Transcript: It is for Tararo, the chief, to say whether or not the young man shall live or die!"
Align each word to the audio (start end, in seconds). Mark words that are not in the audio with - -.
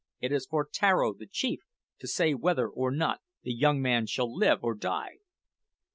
It 0.19 0.31
is 0.31 0.47
for 0.47 0.67
Tararo, 0.67 1.13
the 1.15 1.27
chief, 1.27 1.59
to 1.99 2.07
say 2.07 2.33
whether 2.33 2.67
or 2.67 2.89
not 2.89 3.21
the 3.43 3.53
young 3.53 3.79
man 3.83 4.07
shall 4.07 4.35
live 4.35 4.63
or 4.63 4.73
die!" 4.73 5.17